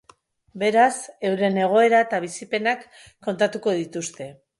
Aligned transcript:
Beraz, 0.61 0.95
euren 1.31 1.59
egoera 1.65 1.99
eta 2.05 2.21
bizipenak 2.23 2.87
kontatuko 3.29 3.75
dituzte. 3.81 4.29